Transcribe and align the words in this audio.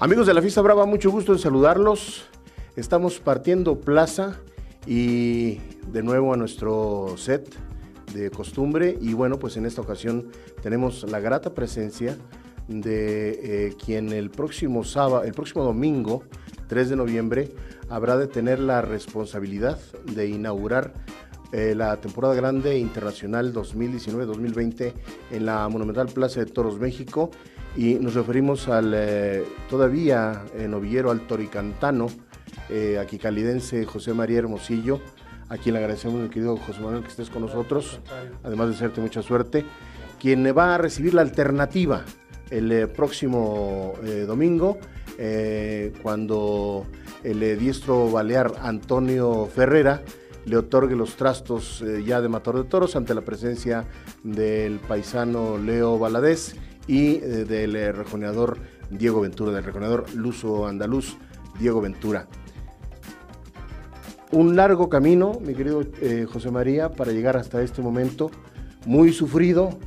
Amigos 0.00 0.28
de 0.28 0.34
la 0.34 0.40
Fiesta 0.40 0.60
Brava, 0.60 0.86
mucho 0.86 1.10
gusto 1.10 1.32
en 1.32 1.40
saludarlos. 1.40 2.26
Estamos 2.76 3.18
partiendo 3.18 3.80
plaza 3.80 4.38
y 4.86 5.58
de 5.88 6.04
nuevo 6.04 6.32
a 6.32 6.36
nuestro 6.36 7.16
set 7.16 7.52
de 8.14 8.30
costumbre 8.30 8.96
y 9.00 9.14
bueno, 9.14 9.40
pues 9.40 9.56
en 9.56 9.66
esta 9.66 9.80
ocasión 9.80 10.28
tenemos 10.62 11.02
la 11.10 11.18
grata 11.18 11.52
presencia 11.52 12.16
de 12.68 13.30
eh, 13.42 13.74
quien 13.84 14.12
el 14.12 14.30
próximo 14.30 14.84
sábado, 14.84 15.24
el 15.24 15.32
próximo 15.32 15.64
domingo, 15.64 16.22
3 16.68 16.90
de 16.90 16.96
noviembre, 16.96 17.52
habrá 17.88 18.16
de 18.16 18.28
tener 18.28 18.60
la 18.60 18.82
responsabilidad 18.82 19.80
de 20.04 20.28
inaugurar 20.28 20.94
eh, 21.52 21.74
la 21.74 21.96
temporada 21.96 22.34
grande 22.34 22.78
internacional 22.78 23.52
2019-2020 23.54 24.92
en 25.32 25.46
la 25.46 25.68
Monumental 25.68 26.08
Plaza 26.08 26.40
de 26.40 26.46
Toros 26.46 26.78
México. 26.78 27.30
Y 27.76 27.94
nos 27.94 28.14
referimos 28.14 28.68
al 28.68 28.92
eh, 28.94 29.44
todavía 29.68 30.44
novillero 30.68 31.10
al 31.10 31.26
toricantano, 31.26 32.08
eh, 32.68 32.98
aquí 32.98 33.18
calidense 33.18 33.84
José 33.84 34.12
María 34.12 34.38
Hermosillo, 34.38 35.00
a 35.48 35.56
quien 35.56 35.74
le 35.74 35.80
agradecemos, 35.80 36.20
mi 36.20 36.28
querido 36.28 36.56
José 36.56 36.80
Manuel, 36.80 37.02
que 37.02 37.08
estés 37.08 37.30
con 37.30 37.42
nosotros, 37.42 38.00
además 38.42 38.66
de 38.66 38.72
desearte 38.72 39.00
mucha 39.00 39.22
suerte, 39.22 39.64
quien 40.20 40.44
va 40.56 40.74
a 40.74 40.78
recibir 40.78 41.14
la 41.14 41.22
alternativa 41.22 42.04
el 42.50 42.72
eh, 42.72 42.86
próximo 42.86 43.94
eh, 44.04 44.24
domingo, 44.26 44.78
cuando 46.00 46.86
el 47.24 47.58
diestro 47.58 48.08
balear 48.08 48.52
Antonio 48.62 49.48
Ferrera 49.52 50.00
le 50.48 50.56
otorgue 50.56 50.96
los 50.96 51.16
trastos 51.16 51.84
ya 52.04 52.20
de 52.20 52.28
Mator 52.28 52.56
de 52.56 52.64
Toros 52.64 52.96
ante 52.96 53.14
la 53.14 53.20
presencia 53.20 53.84
del 54.24 54.78
paisano 54.78 55.58
Leo 55.58 55.98
Valadez 55.98 56.56
y 56.86 57.18
del 57.18 57.94
rejoneador 57.94 58.58
Diego 58.90 59.20
Ventura, 59.20 59.52
del 59.52 59.64
rejoneador 59.64 60.14
luso 60.14 60.66
andaluz 60.66 61.16
Diego 61.60 61.80
Ventura. 61.80 62.26
Un 64.30 64.56
largo 64.56 64.88
camino, 64.88 65.38
mi 65.40 65.54
querido 65.54 65.82
eh, 66.02 66.26
José 66.30 66.50
María, 66.50 66.90
para 66.90 67.12
llegar 67.12 67.36
hasta 67.36 67.62
este 67.62 67.80
momento, 67.80 68.30
muy 68.84 69.12
sufrido, 69.12 69.78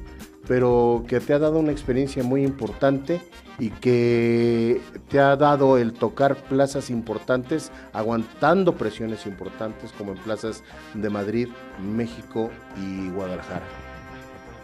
pero 0.47 1.03
que 1.07 1.19
te 1.19 1.33
ha 1.33 1.39
dado 1.39 1.59
una 1.59 1.71
experiencia 1.71 2.23
muy 2.23 2.43
importante 2.43 3.21
y 3.59 3.69
que 3.69 4.81
te 5.09 5.19
ha 5.19 5.35
dado 5.35 5.77
el 5.77 5.93
tocar 5.93 6.35
plazas 6.35 6.89
importantes, 6.89 7.71
aguantando 7.93 8.75
presiones 8.75 9.25
importantes 9.25 9.91
como 9.91 10.13
en 10.13 10.17
plazas 10.17 10.63
de 10.93 11.09
Madrid, 11.09 11.47
México 11.79 12.49
y 12.77 13.09
Guadalajara. 13.09 13.65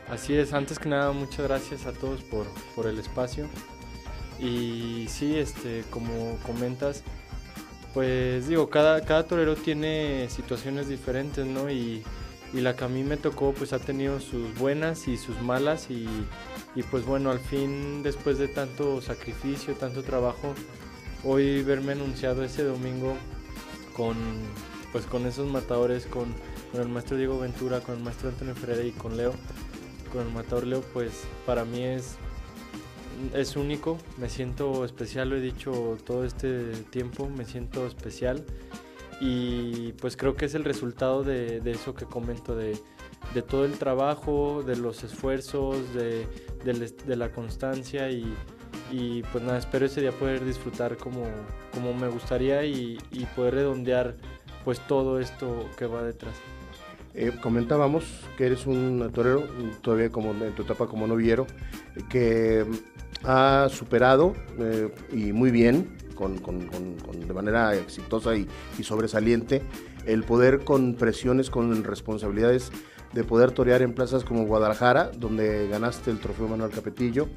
Así 0.10 0.36
es, 0.36 0.54
antes 0.54 0.80
que 0.80 0.90
nada 0.90 1.12
muchas 1.12 1.48
gracias 1.48 1.86
a 1.86 1.92
todos 1.92 2.22
por, 2.24 2.48
por 2.76 2.88
el 2.88 2.98
espacio 2.98 3.48
y 4.40 5.08
sí, 5.10 5.36
este, 5.38 5.84
como 5.90 6.38
comentas, 6.46 7.04
pues 7.94 8.48
digo, 8.48 8.70
cada, 8.70 9.02
cada 9.02 9.26
torero 9.26 9.56
tiene 9.56 10.28
situaciones 10.30 10.88
diferentes, 10.88 11.46
¿no? 11.46 11.70
Y, 11.70 12.04
la 12.54 12.76
que 12.76 12.86
a 12.86 12.88
mí 12.88 13.04
me 13.04 13.18
tocó 13.18 13.54
pues 13.54 13.74
ha 13.74 13.80
tenido 13.80 14.20
sus 14.20 14.58
buenas 14.58 15.08
y 15.08 15.18
sus 15.18 15.42
malas 15.42 15.90
y, 15.90 16.08
pues 16.90 17.06
bueno, 17.06 17.32
al 17.32 17.40
fin 17.40 18.04
después 18.04 18.38
de 18.38 18.48
tanto 18.48 19.02
sacrificio, 19.02 19.74
tanto 19.76 20.04
trabajo, 20.04 20.54
hoy 21.24 21.64
verme 21.64 21.94
anunciado 21.94 22.44
ese 22.44 22.64
domingo 22.64 23.16
con 23.96 24.16
pues 24.92 25.06
con 25.06 25.26
esos 25.26 25.52
matadores, 25.52 26.06
con, 26.06 26.34
con 26.72 26.82
el 26.82 26.88
maestro 26.88 27.18
Diego 27.18 27.40
Ventura, 27.40 27.82
con 27.82 27.98
el 27.98 28.04
maestro 28.04 28.30
Antonio 28.30 28.56
Ferreira 28.56 28.84
y 28.84 28.92
con 28.92 29.18
Leo, 29.18 29.34
con 30.14 30.26
el 30.26 30.34
matador 30.34 30.66
Leo, 30.66 30.82
pues 30.94 31.12
para 31.46 31.66
mí 31.66 31.84
es 31.84 32.16
es 33.34 33.56
único, 33.56 33.98
me 34.18 34.30
siento 34.30 34.86
especial, 34.86 35.30
lo 35.30 35.38
he 35.38 35.42
dicho 35.42 35.98
todo 36.06 36.24
este 36.24 36.72
tiempo, 36.92 37.28
me 37.28 37.46
siento 37.46 37.88
especial 37.88 38.46
y 39.20 39.94
pues 39.94 40.16
creo 40.16 40.36
que 40.36 40.46
es 40.46 40.54
el 40.54 40.64
resultado 40.64 41.24
de, 41.24 41.62
eso 41.66 41.96
que 41.96 42.06
comento, 42.06 42.56
de, 42.56 42.78
todo 43.48 43.66
el 43.66 43.74
trabajo, 43.74 44.64
de 44.64 44.76
los 44.76 45.04
esfuerzos, 45.04 45.78
de, 45.94 46.28
la 47.08 47.32
constancia 47.32 48.10
y, 48.12 49.24
pues 49.32 49.44
nada, 49.44 49.58
espero 49.58 49.86
ese 49.86 50.02
día 50.02 50.12
poder 50.12 50.46
disfrutar 50.46 50.98
como, 50.98 51.24
como 51.74 51.94
me 51.94 52.08
gustaría 52.08 52.64
y, 52.64 52.98
poder 53.36 53.56
redondear 53.56 54.16
pues 54.64 54.80
todo 54.86 55.20
esto 55.20 55.70
que 55.78 55.86
va 55.86 56.04
detrás. 56.04 56.36
Eh, 57.14 57.32
comentábamos 57.42 58.04
que 58.38 58.46
eres 58.46 58.68
un 58.68 59.10
torero, 59.12 59.48
todavía 59.82 60.12
como 60.12 60.32
en 60.32 60.54
tu 60.54 60.62
etapa 60.62 60.86
como 60.86 61.08
noviero, 61.08 61.48
que 62.10 62.64
ha 63.24 63.68
superado 63.72 64.36
eh, 64.60 64.94
y 65.12 65.32
muy 65.34 65.50
bien, 65.50 65.97
con, 66.18 66.36
de 66.36 67.34
manera 67.34 67.76
exitosa 67.76 68.36
y, 68.36 68.48
sobresaliente, 68.82 69.62
el 70.06 70.24
poder 70.24 70.64
con 70.64 70.96
presiones, 70.96 71.50
con 71.50 71.84
responsabilidades 71.84 72.72
de 73.14 73.24
poder 73.24 73.52
torear 73.52 73.82
en 73.82 73.94
plazas 73.94 74.26
como 74.26 74.46
Guadalajara, 74.46 75.12
donde 75.18 75.68
ganaste 75.70 76.12
el 76.12 76.20
trofeo 76.20 76.48
Manuel 76.48 76.72
Capetillo, 76.72 77.30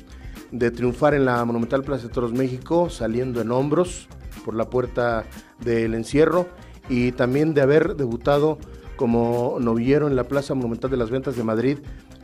de 0.50 0.70
triunfar 0.70 1.14
en 1.14 1.24
la 1.24 1.44
Monumental 1.44 1.84
Plaza 1.84 2.08
de 2.08 2.12
Toros 2.12 2.32
México, 2.32 2.90
saliendo 2.90 3.40
en 3.40 3.52
hombros 3.52 4.08
por 4.44 4.54
la 4.54 4.68
puerta 4.68 5.24
del 5.60 5.94
encierro, 5.94 6.48
y 6.88 7.12
también 7.12 7.54
de 7.54 7.60
haber 7.60 7.94
debutado 7.94 8.58
como 8.96 9.58
novillero 9.60 10.08
en 10.08 10.16
la 10.16 10.24
Plaza 10.24 10.54
Monumental 10.54 10.90
de 10.90 10.96
las 10.96 11.10
Ventas 11.10 11.36
de 11.36 11.44
Madrid, 11.44 11.78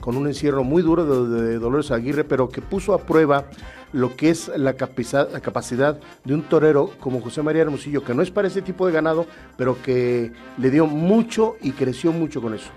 con 0.06 0.16
un 0.16 0.28
encierro 0.28 0.62
muy 0.62 0.84
duro 0.84 1.26
de, 1.26 1.58
Dolores 1.58 1.90
Aguirre, 1.90 2.22
pero 2.22 2.48
que 2.48 2.62
puso 2.62 2.94
a 2.94 2.98
prueba 2.98 3.46
lo 3.92 4.14
que 4.14 4.30
es 4.30 4.46
la, 4.56 4.74
capacidad 4.74 5.98
de 6.22 6.32
un 6.32 6.42
torero 6.42 6.92
como 7.00 7.20
José 7.20 7.42
María 7.42 7.62
Hermosillo, 7.62 8.04
que 8.04 8.14
no 8.14 8.22
es 8.22 8.30
para 8.30 8.46
ese 8.46 8.62
tipo 8.62 8.86
de 8.86 8.92
ganado, 8.92 9.26
pero 9.56 9.82
que 9.82 10.30
le 10.58 10.70
dio 10.70 10.86
mucho 10.86 11.56
y 11.60 11.72
creció 11.72 12.12
mucho 12.12 12.40
con 12.40 12.54
eso. 12.54 12.68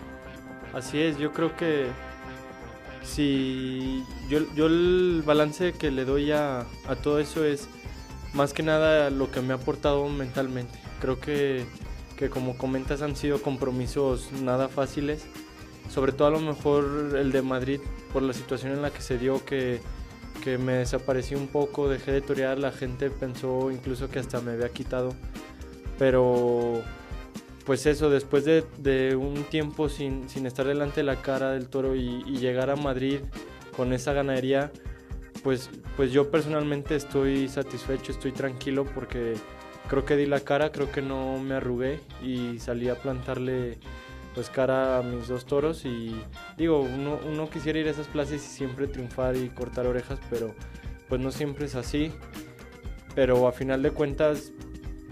Así 0.73 0.99
es, 0.99 1.19
yo 1.19 1.31
creo 1.31 1.55
que 1.55 1.85
si 3.03 4.03
yo, 4.27 4.39
yo 4.55 4.65
el 4.65 5.21
balance 5.23 5.73
que 5.73 5.91
le 5.91 6.05
doy 6.05 6.31
a, 6.31 6.61
a 6.87 6.95
todo 6.95 7.19
eso 7.19 7.45
es 7.45 7.69
más 8.33 8.53
que 8.53 8.63
nada 8.63 9.11
lo 9.11 9.29
que 9.29 9.41
me 9.41 9.53
ha 9.53 9.57
aportado 9.57 10.09
mentalmente. 10.09 10.79
Creo 10.99 11.19
que, 11.19 11.63
que 12.17 12.31
como 12.31 12.57
comentas 12.57 13.03
han 13.03 13.15
sido 13.15 13.39
compromisos 13.39 14.31
nada 14.41 14.67
fáciles 14.67 15.27
sobre 15.89 16.11
todo 16.11 16.27
a 16.27 16.31
lo 16.31 16.39
mejor 16.39 17.15
el 17.17 17.31
de 17.31 17.41
Madrid 17.41 17.81
por 18.13 18.21
la 18.21 18.33
situación 18.33 18.71
en 18.71 18.81
la 18.81 18.91
que 18.91 19.01
se 19.01 19.17
dio 19.17 19.43
que, 19.43 19.81
que 20.43 20.57
me 20.57 20.73
desaparecí 20.73 21.35
un 21.35 21.47
poco, 21.47 21.89
dejé 21.89 22.11
de 22.11 22.21
torear, 22.21 22.57
la 22.57 22.71
gente 22.71 23.09
pensó 23.09 23.71
incluso 23.71 24.09
que 24.09 24.19
hasta 24.19 24.39
me 24.39 24.51
había 24.51 24.69
quitado, 24.69 25.13
pero 25.97 26.81
pues 27.65 27.85
eso, 27.85 28.09
después 28.09 28.45
de, 28.45 28.63
de 28.77 29.15
un 29.15 29.43
tiempo 29.43 29.89
sin, 29.89 30.27
sin, 30.27 30.47
estar 30.47 30.65
delante 30.65 31.01
de 31.01 31.03
la 31.03 31.21
cara 31.21 31.51
del 31.51 31.67
toro 31.67 31.95
y, 31.95 32.23
llegar 32.39 32.71
a 32.71 32.75
Madrid 32.75 33.19
con 33.77 33.93
esa 33.93 34.11
ganadería, 34.11 34.71
pues, 35.43 35.69
pues 35.95 36.11
yo 36.11 36.31
personalmente 36.31 36.95
estoy 36.95 37.47
satisfecho, 37.47 38.11
estoy 38.11 38.31
tranquilo 38.31 38.85
porque 38.85 39.35
creo 39.87 40.03
que 40.03 40.15
di 40.15 40.25
la 40.25 40.39
cara, 40.39 40.71
creo 40.71 40.91
que 40.91 41.03
no 41.03 41.37
me 41.37 41.53
arrugué 41.53 41.99
y 42.23 42.57
salí 42.57 42.89
a 42.89 42.95
plantarle 42.95 43.77
pues 44.35 44.49
cara 44.49 44.99
a 44.99 45.03
mis 45.03 45.27
dos 45.27 45.45
toros 45.45 45.85
y 45.85 46.15
digo, 46.57 46.81
uno, 46.81 47.19
uno 47.27 47.49
quisiera 47.49 47.79
ir 47.79 47.87
a 47.87 47.91
esas 47.91 48.07
plazas 48.07 48.35
y 48.35 48.39
siempre 48.39 48.87
triunfar 48.87 49.35
y 49.35 49.49
cortar 49.49 49.85
orejas, 49.85 50.19
pero 50.29 50.53
pues 51.07 51.19
no 51.21 51.31
siempre 51.31 51.65
es 51.65 51.75
así. 51.75 52.11
Pero 53.15 53.47
a 53.47 53.51
final 53.51 53.81
de 53.81 53.91
cuentas 53.91 54.51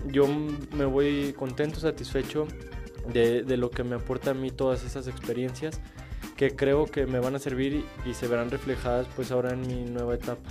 yo 0.07 0.27
me 0.27 0.85
voy 0.85 1.33
contento, 1.33 1.79
satisfecho 1.79 2.47
de, 3.11 3.43
de, 3.43 3.57
lo 3.57 3.71
que 3.71 3.83
me 3.83 3.95
aporta 3.95 4.31
a 4.31 4.33
mí 4.33 4.51
todas 4.51 4.83
esas 4.83 5.07
experiencias 5.07 5.81
que 6.37 6.55
creo 6.55 6.85
que 6.85 7.07
me 7.07 7.19
van 7.19 7.35
a 7.35 7.39
servir 7.39 7.83
y, 8.05 8.13
se 8.13 8.27
verán 8.27 8.51
reflejadas 8.51 9.07
pues 9.15 9.31
ahora 9.31 9.51
en 9.51 9.61
mi 9.61 9.89
nueva 9.89 10.13
etapa. 10.13 10.49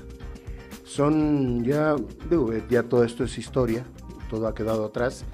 Son 0.85 1.65
ya, 1.65 1.95
digo, 2.29 2.53
ya 2.69 2.83
todo 2.83 3.05
esto 3.05 3.25
es 3.25 3.39
historia, 3.39 3.87
todo 4.29 4.49
ha 4.49 4.55
quedado 4.55 4.85
atrás 4.85 5.25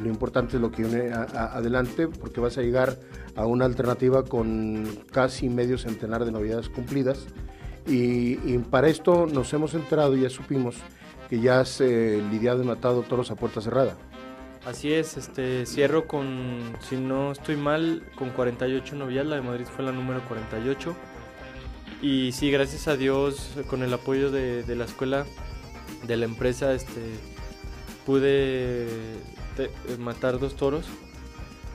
lo 0.00 0.08
importante 0.08 0.56
es 0.56 0.62
lo 0.62 0.70
que 0.70 0.84
viene 0.84 1.12
adelante 1.12 2.08
porque 2.08 2.40
vas 2.40 2.58
a 2.58 2.62
llegar 2.62 2.98
a 3.36 3.46
una 3.46 3.64
alternativa 3.64 4.24
con 4.24 4.86
casi 5.10 5.48
medio 5.48 5.78
centenar 5.78 6.24
de 6.24 6.32
novedades 6.32 6.68
cumplidas 6.68 7.26
y, 7.86 8.58
para 8.70 8.88
esto 8.88 9.26
nos 9.26 9.52
hemos 9.52 9.74
enterado 9.74 10.16
y 10.16 10.22
ya 10.22 10.30
supimos 10.30 10.76
que 11.28 11.40
ya 11.40 11.60
has 11.60 11.80
lidiado 11.80 12.62
y 12.62 12.66
matado 12.66 13.02
toros 13.02 13.30
a 13.30 13.34
puerta 13.34 13.60
cerrada. 13.60 13.96
Así 14.64 14.92
es, 14.92 15.16
este, 15.16 15.66
cierro 15.66 16.06
con, 16.06 16.60
si 16.80 16.96
no 16.96 17.32
estoy 17.32 17.56
mal, 17.56 18.04
con 18.14 18.30
48 18.30 18.94
novias, 18.94 19.26
la 19.26 19.36
de 19.36 19.42
Madrid 19.42 19.66
fue 19.66 19.84
la 19.84 19.90
número 19.90 20.22
48. 20.28 20.94
Y 22.00 22.30
sí, 22.32 22.50
gracias 22.50 22.86
a 22.86 22.96
Dios, 22.96 23.56
con 23.68 23.82
el 23.82 23.92
apoyo 23.92 24.30
de, 24.30 24.62
de 24.62 24.76
la 24.76 24.84
escuela, 24.84 25.24
de 26.06 26.16
la 26.16 26.26
empresa, 26.26 26.74
este, 26.74 27.00
pude 28.06 28.86
eh, 29.58 29.70
matar 29.98 30.38
dos 30.38 30.56
toros. 30.56 30.86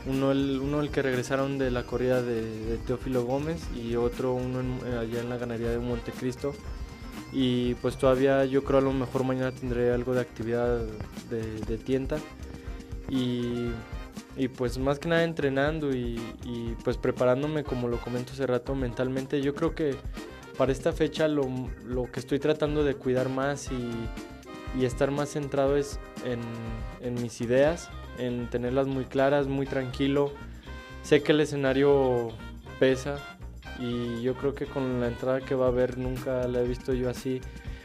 Uno 0.05 0.31
el, 0.31 0.59
uno 0.61 0.79
el 0.81 0.89
que 0.89 1.01
regresaron 1.01 1.57
de 1.57 1.69
la 1.69 1.83
corrida 1.83 2.21
de, 2.21 2.77
Teófilo 2.87 3.25
Gómez 3.25 3.61
y 3.75 3.95
otro 3.95 4.33
uno 4.33 4.59
allá 4.99 5.19
en 5.19 5.29
la 5.29 5.37
ganadería 5.37 5.71
de 5.71 5.79
Montecristo. 5.79 6.53
y 7.33 7.75
pues 7.75 7.97
todavía 7.97 8.45
yo 8.45 8.63
creo 8.63 8.79
a 8.79 8.81
lo 8.81 8.93
mejor 8.93 9.25
mañana 9.25 9.51
tendré 9.51 9.91
algo 9.91 10.13
de 10.13 10.21
actividad 10.21 10.79
de, 11.29 11.77
tienda 11.77 12.17
y, 13.09 13.71
pues 14.55 14.77
más 14.77 14.97
que 14.99 15.09
nada 15.09 15.23
entrenando 15.25 15.91
y, 15.91 16.21
pues 16.85 16.95
preparándome 16.95 17.65
como 17.65 17.89
lo 17.89 17.99
comento 17.99 18.31
hace 18.31 18.47
rato 18.47 18.75
mentalmente 18.75 19.41
yo 19.41 19.53
creo 19.53 19.75
que 19.75 19.97
para 20.57 20.71
esta 20.71 20.93
fecha 20.93 21.27
lo, 21.27 21.45
que 22.13 22.19
estoy 22.21 22.39
tratando 22.39 22.85
de 22.85 22.95
cuidar 22.95 23.27
más 23.27 23.69
y, 23.71 23.91
estar 24.85 25.11
más 25.11 25.29
centrado 25.29 25.77
es 25.77 25.99
en, 26.25 26.41
en 27.01 27.21
mis 27.21 27.41
ideas 27.41 27.89
en 28.17 28.49
tenerlas 28.49 28.87
muy 28.87 29.05
claras 29.05 29.47
muy 29.47 29.65
tranquilo 29.65 30.31
sé 31.03 31.23
que 31.23 31.31
el 31.31 31.41
escenario 31.41 32.29
pesa 32.79 33.17
y 33.79 34.21
yo 34.21 34.35
creo 34.35 34.53
que 34.53 34.65
con 34.65 34.99
la 34.99 35.07
entrada 35.07 35.41
que 35.41 35.55
va 35.55 35.65
a 35.65 35.69
haber 35.69 35.97
nunca 35.97 36.47
la 36.47 36.61
he 36.61 36.67
visto 36.67 36.93
yo 36.93 37.09
así. 37.09 37.41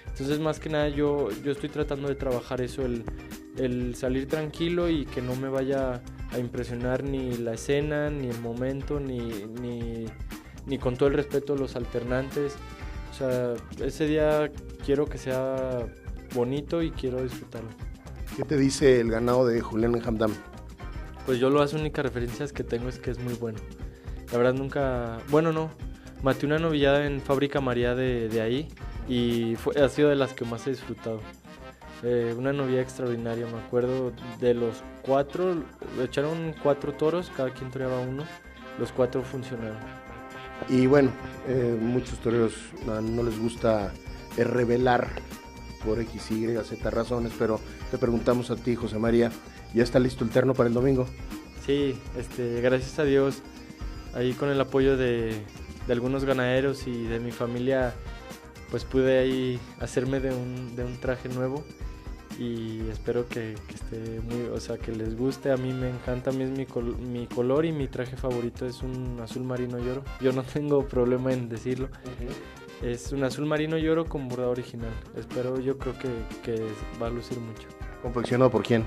Entonces 0.07 0.41
más 0.41 0.59
que 0.61 0.69
nada 0.69 0.89
yo, 0.89 1.31
yo 1.43 1.53
estoy 1.53 1.69
tratando 1.69 2.09
de 2.09 2.15
trabajar 2.15 2.61
eso, 2.61 2.85
el, 2.85 3.05
el 3.57 3.95
salir 3.95 4.29
tranquilo 4.29 4.89
y 4.89 5.07
que 5.07 5.23
no 5.23 5.37
me 5.37 5.49
vaya 5.49 6.03
a 6.33 6.39
impresionar 6.39 7.03
ni 7.03 7.37
la 7.37 7.55
escena, 7.55 8.11
ni 8.11 8.29
el 8.29 8.41
momento, 8.41 9.01
ni, 9.01 9.19
ni, 9.61 10.07
ni 10.67 10.79
con 10.79 10.97
todo 10.97 11.09
el 11.09 11.15
respeto 11.15 11.57
los 11.57 11.77
alternantes. 11.77 12.57
O 13.11 13.15
sea, 13.15 13.55
ese 13.85 14.07
día 14.07 14.51
quiero 14.85 15.07
que 15.07 15.19
sea 15.19 15.87
bonito 16.35 16.83
y 16.83 16.91
quiero 16.91 17.23
disfrutarlo. 17.23 17.71
¿Qué 18.37 18.45
te 18.45 18.57
dice 18.57 19.01
el 19.01 19.11
ganado 19.11 19.47
de 19.47 19.61
Julián 19.61 20.01
Hamdam? 20.05 20.33
Pues 21.27 21.39
yo 21.39 21.51
las 21.51 21.73
únicas 21.75 22.05
referencias 22.05 22.53
que 22.53 22.65
tengo 22.65 22.89
es 22.89 22.99
que 22.99 23.11
es 23.11 23.19
muy 23.19 23.35
bueno. 23.35 23.59
La 24.33 24.39
verdad 24.39 24.55
nunca, 24.55 25.19
bueno 25.29 25.53
no, 25.53 25.71
maté 26.23 26.47
una 26.47 26.59
novillada 26.59 27.07
en 27.07 27.21
Fábrica 27.21 27.61
María 27.61 27.95
de, 27.95 28.41
ahí 28.41 28.69
y 29.09 29.57
fue, 29.57 29.81
ha 29.81 29.89
sido 29.89 30.09
de 30.09 30.17
las 30.17 30.33
que 30.33 30.45
más 30.45 30.67
he 30.67 30.71
disfrutado. 30.71 31.21
Eh, 32.03 32.35
una 32.37 32.53
novia 32.53 32.81
extraordinaria, 32.81 33.47
me 33.47 33.59
acuerdo 33.59 34.13
de 34.41 34.55
los 34.55 34.83
cuatro, 35.03 35.63
echaron 36.03 36.53
cuatro 36.61 36.93
toros, 36.95 37.31
cada 37.37 37.51
quien 37.51 37.71
toreaba 37.71 38.01
uno, 38.01 38.25
los 38.81 38.91
cuatro 38.91 39.23
funcionaron. 39.23 39.79
Y 40.69 40.87
bueno, 40.87 41.11
eh, 41.47 41.77
muchos 41.81 42.19
toreros 42.19 42.55
no, 42.87 43.23
les 43.23 43.39
gusta 43.39 43.93
eh, 44.37 44.45
revelar 44.45 45.09
por 45.85 46.01
X, 46.01 46.31
Y, 46.31 46.47
Z 46.65 46.91
razones, 46.91 47.33
pero 47.39 47.61
te 47.91 47.99
preguntamos 47.99 48.51
a 48.51 48.57
ti, 48.57 48.75
José 48.75 48.99
María, 48.99 49.31
¿ya 49.75 49.83
está 49.83 49.99
listo 49.99 50.25
el 50.25 50.31
terno 50.31 50.55
para 50.55 50.69
el 50.69 50.75
domingo? 50.75 51.07
Sí, 51.67 51.97
este, 52.19 52.61
gracias 52.61 52.99
a 52.99 53.05
Dios 53.05 53.43
ahí 54.15 54.33
con 54.33 54.51
el 54.51 54.61
apoyo 54.61 54.97
de, 54.97 55.43
algunos 55.89 56.25
ganaderos 56.25 56.87
y 56.87 57.05
de 57.05 57.21
mi 57.21 57.33
familia, 57.33 57.93
pues 58.71 58.85
pude 58.85 59.19
ahí 59.19 59.61
hacerme 59.81 60.21
de 60.21 60.35
un, 60.35 60.75
de 60.77 60.85
un 60.85 60.97
traje 60.99 61.29
nuevo 61.29 61.65
y 62.39 62.89
espero 62.91 63.29
que, 63.29 63.53
esté 63.53 64.21
muy, 64.21 64.49
o 64.55 64.61
sea, 64.61 64.79
que 64.79 64.93
les 64.93 65.17
guste. 65.17 65.51
A 65.51 65.57
mí 65.57 65.73
me 65.73 65.91
encanta, 65.91 66.31
a 66.31 66.33
mí 66.33 66.45
es 66.45 66.51
mi, 66.51 66.67
mi 66.99 67.27
color 67.27 67.65
y 67.65 67.73
mi 67.73 67.89
traje 67.89 68.17
favorito 68.17 68.67
es 68.67 68.83
un 68.83 69.21
azul 69.21 69.45
marino 69.45 69.79
lloro. 69.79 70.03
Yo 70.21 70.33
no 70.33 70.43
tengo 70.55 70.87
problema 70.87 71.33
en 71.33 71.49
decirlo. 71.49 71.89
Es 72.83 73.13
un 73.13 73.23
azul 73.23 73.47
marino 73.47 73.79
lloro 73.79 74.07
con 74.07 74.29
bordado 74.29 74.51
original. 74.51 74.91
Espero, 75.17 75.61
yo 75.61 75.79
creo 75.79 75.97
que, 75.99 76.09
que 76.43 76.67
va 77.01 77.07
a 77.07 77.11
lucir 77.11 77.39
mucho. 77.39 77.69
¿Confeccionado 78.03 78.51
por 78.51 78.63
quién? 78.65 78.85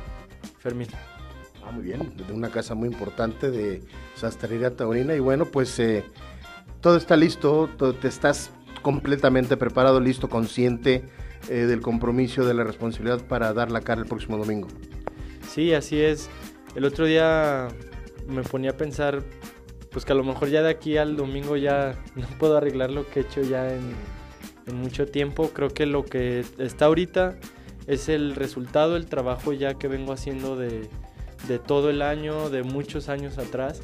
Fermín. 0.59 0.87
Ah, 1.65 1.71
muy 1.71 1.83
bien, 1.83 2.15
de 2.15 2.33
una 2.33 2.49
casa 2.49 2.75
muy 2.75 2.89
importante 2.89 3.49
de 3.49 3.81
Sastrería 4.15 4.75
Taurina. 4.75 5.15
Y 5.15 5.19
bueno, 5.19 5.45
pues 5.45 5.79
eh, 5.79 6.03
todo 6.81 6.97
está 6.97 7.15
listo, 7.15 7.69
te 8.01 8.07
estás 8.07 8.51
completamente 8.81 9.57
preparado, 9.57 9.99
listo, 9.99 10.29
consciente 10.29 11.05
eh, 11.49 11.53
del 11.53 11.81
compromiso, 11.81 12.45
de 12.45 12.53
la 12.53 12.63
responsabilidad 12.63 13.25
para 13.25 13.53
dar 13.53 13.71
la 13.71 13.81
cara 13.81 14.01
el 14.01 14.07
próximo 14.07 14.37
domingo. 14.37 14.67
Sí, 15.49 15.73
así 15.73 15.99
es. 16.01 16.29
El 16.75 16.85
otro 16.85 17.05
día 17.05 17.69
me 18.27 18.43
ponía 18.43 18.71
a 18.71 18.77
pensar, 18.77 19.23
pues 19.95 20.03
que 20.03 20.11
a 20.11 20.15
lo 20.15 20.25
mejor 20.25 20.49
ya 20.49 20.61
de 20.61 20.69
aquí 20.69 20.97
al 20.97 21.15
domingo 21.15 21.55
ya 21.55 21.97
no 22.15 22.27
puedo 22.37 22.57
arreglar 22.57 22.91
lo 22.91 23.07
que 23.07 23.21
he 23.21 23.23
hecho 23.23 23.41
ya 23.41 23.73
en, 23.73 23.95
mucho 24.75 25.05
tiempo. 25.07 25.51
Creo 25.53 25.69
que 25.69 25.85
lo 25.85 26.03
que 26.03 26.43
está 26.57 26.85
ahorita 26.85 27.37
es 27.87 28.09
el 28.09 28.35
resultado, 28.35 28.97
el 28.97 29.05
trabajo 29.05 29.53
ya 29.53 29.75
que 29.75 29.87
vengo 29.87 30.11
haciendo 30.11 30.57
de, 30.57 30.89
de 31.47 31.59
todo 31.59 31.89
el 31.89 32.01
año, 32.01 32.49
de 32.49 32.63
muchos 32.63 33.07
años 33.07 33.37
atrás. 33.37 33.83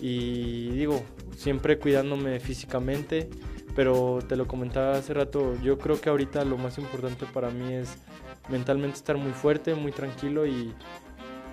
Y 0.00 0.70
digo, 0.70 1.04
siempre 1.36 1.78
cuidándome 1.78 2.40
físicamente, 2.40 3.30
pero 3.76 4.18
te 4.28 4.34
lo 4.34 4.48
comentaba 4.48 4.96
hace 4.96 5.14
rato, 5.14 5.54
yo 5.62 5.78
creo 5.78 6.00
que 6.00 6.08
ahorita 6.08 6.44
lo 6.44 6.58
más 6.58 6.76
importante 6.78 7.24
para 7.24 7.50
mí 7.50 7.72
es 7.72 7.98
mentalmente 8.48 8.96
estar 8.96 9.16
muy 9.16 9.32
fuerte, 9.32 9.76
muy 9.76 9.92
tranquilo 9.92 10.44
y, 10.44 10.74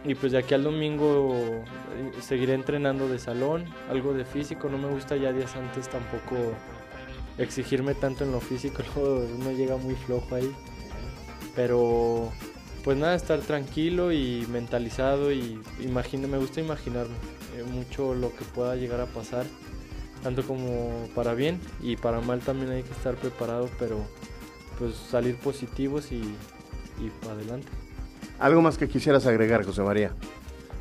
y 0.05 0.15
pues 0.15 0.31
de 0.33 0.39
aquí 0.39 0.53
al 0.53 0.63
domingo 0.63 1.63
eh, 1.95 2.11
seguiré 2.21 2.53
entrenando 2.53 3.07
de 3.07 3.19
salón, 3.19 3.65
algo 3.89 4.13
de 4.13 4.25
físico, 4.25 4.69
no 4.69 4.77
me 4.77 4.89
gusta 4.89 5.15
ya 5.15 5.31
días 5.31 5.55
antes 5.55 5.89
tampoco 5.89 6.35
exigirme 7.37 7.95
tanto 7.95 8.23
en 8.23 8.31
lo 8.31 8.41
físico, 8.41 8.83
luego 8.95 9.25
uno 9.39 9.51
llega 9.51 9.77
muy 9.77 9.95
flojo 9.95 10.35
ahí, 10.35 10.51
pero 11.55 12.31
pues 12.83 12.97
nada, 12.97 13.15
estar 13.15 13.39
tranquilo 13.39 14.11
y 14.11 14.45
mentalizado 14.51 15.31
y 15.31 15.61
imagino, 15.81 16.27
me 16.27 16.37
gusta 16.37 16.59
imaginarme 16.59 17.15
eh, 17.55 17.63
mucho 17.63 18.13
lo 18.13 18.35
que 18.35 18.43
pueda 18.43 18.75
llegar 18.75 18.99
a 18.99 19.05
pasar, 19.05 19.45
tanto 20.21 20.43
como 20.43 21.07
para 21.15 21.33
bien 21.33 21.61
y 21.81 21.95
para 21.95 22.19
mal 22.19 22.41
también 22.41 22.71
hay 22.71 22.83
que 22.83 22.91
estar 22.91 23.15
preparado, 23.15 23.69
pero 23.79 24.05
pues 24.77 24.95
salir 24.95 25.37
positivos 25.37 26.11
y, 26.11 26.21
y 26.99 27.09
para 27.21 27.33
adelante. 27.33 27.69
¿Algo 28.43 28.61
más 28.61 28.77
que 28.77 28.89
quisieras 28.89 29.25
agregar, 29.25 29.63
José 29.63 29.83
María? 29.83 30.11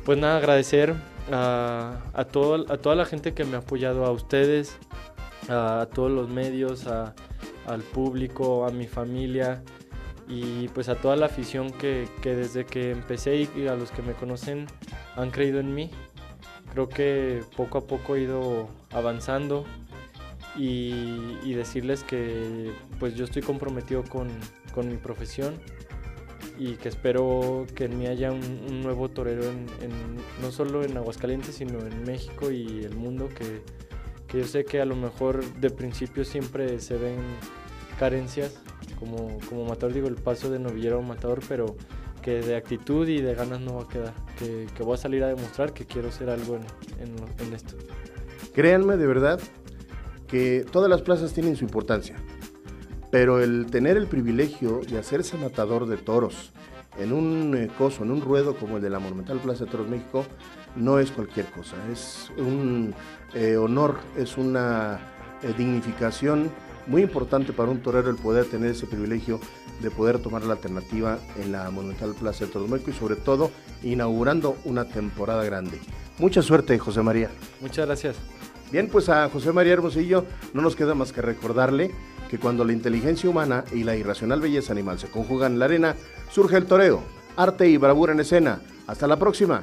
Pues 0.03 0.17
nada, 0.17 0.35
agradecer 0.35 0.95
a, 1.31 1.93
a, 2.13 2.19
a 2.19 2.25
toda 2.25 2.95
la 2.95 3.05
gente 3.05 3.33
que 3.33 3.45
me 3.45 3.55
ha 3.55 3.59
apoyado, 3.59 4.05
a 4.05 4.11
ustedes, 4.11 4.77
a, 5.47 5.87
todos 5.93 6.11
los 6.11 6.27
medios, 6.27 6.87
al 6.87 7.81
público, 7.93 8.65
a 8.65 8.71
mi 8.71 8.85
familia, 8.85 9.63
y 10.27 10.67
pues 10.73 10.89
a 10.89 10.95
toda 10.95 11.15
la 11.15 11.27
afición 11.27 11.71
que, 11.71 12.05
desde 12.21 12.65
que 12.65 12.91
empecé 12.91 13.47
y 13.55 13.67
a 13.67 13.75
los 13.75 13.91
que 13.91 14.01
me 14.01 14.11
conocen 14.11 14.67
han 15.15 15.31
creído 15.31 15.61
en 15.61 15.73
mí. 15.73 15.89
Creo 16.73 16.89
que 16.89 17.43
poco 17.55 17.77
a 17.77 17.87
poco 17.87 18.17
he 18.17 18.23
ido 18.23 18.67
avanzando 18.91 19.63
y, 20.57 21.53
decirles 21.53 22.03
que 22.03 22.73
pues 22.99 23.15
yo 23.15 23.23
estoy 23.23 23.41
comprometido 23.41 24.03
con, 24.03 24.27
mi 24.85 24.97
profesión 24.97 25.53
y 26.57 26.73
que 26.75 26.89
espero 26.89 27.65
que 27.75 27.85
en 27.85 27.97
mí 27.97 28.07
haya 28.07 28.31
un, 28.31 28.81
nuevo 28.81 29.09
torero 29.09 29.43
en, 29.43 29.65
no 30.41 30.51
solo 30.51 30.83
en 30.83 30.97
Aguascalientes 30.97 31.55
sino 31.55 31.79
en 31.79 32.03
México 32.03 32.51
y 32.51 32.83
el 32.83 32.95
mundo 32.95 33.29
que, 33.29 33.61
que 34.27 34.39
yo 34.39 34.45
sé 34.45 34.65
que 34.65 34.81
a 34.81 34.85
lo 34.85 34.95
mejor 34.95 35.43
de 35.55 35.69
principio 35.69 36.25
siempre 36.25 36.79
se 36.79 36.97
ven 36.97 37.17
carencias 37.97 38.59
como, 38.99 39.37
como 39.49 39.65
matador, 39.65 39.93
digo, 39.93 40.07
el 40.07 40.15
paso 40.15 40.49
de 40.49 40.59
novillero 40.59 40.99
a 40.99 41.01
matador, 41.01 41.41
pero 41.47 41.75
que 42.21 42.41
de 42.41 42.55
actitud 42.55 43.07
y 43.07 43.21
de 43.21 43.35
ganas 43.35 43.59
no 43.59 43.75
va 43.75 43.83
a 43.83 43.87
quedar, 43.87 44.13
que, 44.39 44.67
que 44.75 44.83
voy 44.83 44.95
a 44.95 44.97
salir 44.97 45.23
a 45.23 45.27
demostrar 45.27 45.73
que 45.73 45.85
quiero 45.85 46.11
ser 46.11 46.29
algo 46.29 46.55
en, 46.55 46.63
en, 47.45 47.53
esto. 47.53 47.75
Créanme 48.53 48.97
de 48.97 49.05
verdad 49.05 49.39
que 50.27 50.65
todas 50.71 50.89
las 50.89 51.01
plazas 51.01 51.33
tienen 51.33 51.55
su 51.55 51.65
importancia, 51.65 52.15
pero 53.13 53.39
el 53.39 53.67
tener 53.67 53.95
el 53.95 54.07
privilegio 54.07 54.81
de 54.89 54.97
hacerse 54.97 55.37
matador 55.37 55.85
de 55.85 55.97
toros 55.97 56.49
en 56.97 57.13
un 57.13 57.55
eh, 57.55 57.69
coso, 57.77 58.01
en 58.01 58.09
un 58.09 58.21
ruedo 58.21 58.55
como 58.55 58.77
el 58.77 58.81
de 58.81 58.89
la 58.89 58.97
Monumental 58.97 59.37
Plaza 59.37 59.65
de 59.65 59.69
Toros 59.69 59.87
México, 59.87 60.25
no 60.75 60.97
es 60.97 61.11
cualquier 61.11 61.45
cosa, 61.51 61.75
es 61.91 62.31
un 62.39 62.95
eh, 63.35 63.55
honor, 63.55 63.99
es 64.17 64.35
una 64.35 64.99
eh, 65.43 65.53
dignificación 65.55 66.49
muy 66.87 67.03
importante 67.03 67.53
para 67.53 67.69
un 67.69 67.83
torero 67.83 68.09
el 68.09 68.15
poder 68.15 68.45
tener 68.45 68.71
ese 68.71 68.87
privilegio 68.87 69.39
de 69.79 69.91
poder 69.91 70.17
tomar 70.17 70.43
la 70.43 70.53
alternativa 70.53 71.19
en 71.39 71.51
la 71.51 71.69
Monumental 71.69 72.15
Plaza 72.19 72.47
de 72.47 72.59
México 72.67 72.89
y 72.89 72.93
sobre 72.93 73.15
todo 73.15 73.51
inaugurando 73.83 74.57
una 74.65 74.85
temporada 74.85 75.43
grande. 75.43 75.79
Mucha 76.17 76.41
suerte, 76.41 76.79
José 76.79 77.03
María. 77.03 77.29
Muchas 77.61 77.85
gracias. 77.85 78.15
Bien, 78.71 78.87
pues 78.87 79.07
a 79.07 79.29
José 79.29 79.51
María 79.51 79.73
Hermosillo 79.73 80.25
no 80.55 80.63
nos 80.63 80.75
queda 80.75 80.95
más 80.95 81.13
que 81.13 81.21
recordarle 81.21 81.91
que 82.33 82.39
cuando 82.39 82.65
la 82.65 82.73
inteligencia 82.73 83.29
humana 83.29 83.63
y 83.71 83.83
la 83.83 83.95
irracional 83.95 84.41
belleza 84.41 84.73
animal 84.73 84.97
se 84.97 85.07
conjugan 85.07 85.53
en 85.53 85.59
la 85.59 85.65
arena, 85.65 85.95
surge 86.31 86.57
el 86.57 86.65
toreo, 86.65 87.03
arte 87.37 87.69
y 87.69 87.77
bravura 87.77 88.11
en 88.11 88.21
escena. 88.21 88.59
Hasta 88.87 89.05
la 89.05 89.17
próxima. 89.17 89.61